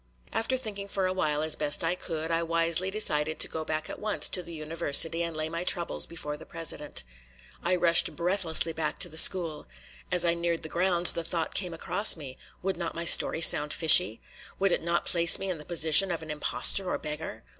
After 0.33 0.57
thinking 0.57 0.87
for 0.87 1.05
a 1.05 1.13
while 1.13 1.43
as 1.43 1.55
best 1.55 1.83
I 1.83 1.93
could, 1.93 2.31
I 2.31 2.41
wisely 2.41 2.89
decided 2.89 3.37
to 3.39 3.47
go 3.47 3.61
at 3.69 3.99
once 3.99 4.27
back 4.27 4.31
to 4.33 4.41
the 4.41 4.51
University 4.55 5.21
and 5.21 5.37
lay 5.37 5.47
my 5.47 5.63
troubles 5.63 6.07
before 6.07 6.35
the 6.37 6.45
president. 6.47 7.03
I 7.61 7.75
rushed 7.75 8.15
breathlessly 8.15 8.73
back 8.73 8.97
to 8.97 9.09
the 9.09 9.15
school. 9.19 9.67
As 10.11 10.25
I 10.25 10.33
neared 10.33 10.63
the 10.63 10.69
grounds, 10.69 11.13
the 11.13 11.23
thought 11.23 11.53
came 11.53 11.71
across 11.75 12.17
me, 12.17 12.39
would 12.63 12.77
not 12.77 12.95
my 12.95 13.05
story 13.05 13.41
sound 13.41 13.73
fishy? 13.73 14.19
Would 14.57 14.71
it 14.71 14.81
not 14.81 15.05
place 15.05 15.37
me 15.37 15.51
in 15.51 15.59
the 15.59 15.65
position 15.65 16.09
of 16.09 16.23
an 16.23 16.31
impostor 16.31 16.89
or 16.89 16.97
beggar? 16.97 17.43